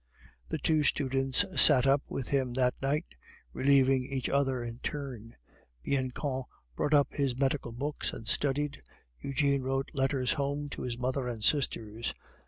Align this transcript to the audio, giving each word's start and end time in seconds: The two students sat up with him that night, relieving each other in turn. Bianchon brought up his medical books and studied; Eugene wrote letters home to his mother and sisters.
The 0.49 0.57
two 0.57 0.81
students 0.81 1.45
sat 1.61 1.85
up 1.85 2.01
with 2.09 2.29
him 2.29 2.53
that 2.55 2.73
night, 2.81 3.05
relieving 3.53 4.03
each 4.03 4.29
other 4.29 4.63
in 4.63 4.79
turn. 4.79 5.35
Bianchon 5.83 6.45
brought 6.75 6.95
up 6.95 7.13
his 7.13 7.37
medical 7.37 7.71
books 7.71 8.11
and 8.11 8.27
studied; 8.27 8.81
Eugene 9.19 9.61
wrote 9.61 9.91
letters 9.93 10.33
home 10.33 10.69
to 10.69 10.81
his 10.81 10.97
mother 10.97 11.27
and 11.27 11.43
sisters. 11.43 12.15